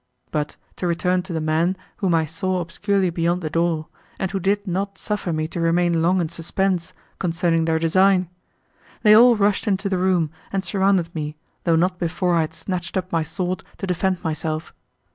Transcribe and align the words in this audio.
—But, 0.31 0.55
to 0.77 0.87
return 0.87 1.21
to 1.21 1.31
the 1.31 1.39
men, 1.39 1.77
whom 1.97 2.15
I 2.15 2.25
saw 2.25 2.59
obscurely 2.59 3.11
beyond 3.11 3.43
the 3.43 3.51
door, 3.51 3.87
and 4.17 4.31
who 4.31 4.39
did 4.39 4.65
not 4.65 4.97
suffer 4.97 5.31
me 5.31 5.47
to 5.49 5.59
remain 5.59 6.01
long 6.01 6.19
in 6.19 6.27
suspense, 6.27 6.93
concerning 7.19 7.65
their 7.65 7.77
design. 7.77 8.27
They 9.03 9.15
all 9.15 9.35
rushed 9.35 9.67
into 9.67 9.89
the 9.89 9.99
room, 9.99 10.31
and 10.51 10.65
surrounded 10.65 11.13
me, 11.13 11.35
though 11.65 11.75
not 11.75 11.99
before 11.99 12.33
I 12.33 12.41
had 12.41 12.55
snatched 12.55 12.97
up 12.97 13.11
my 13.11 13.21
sword 13.21 13.63
to 13.77 13.85
defend 13.85 14.23
myself. 14.23 14.73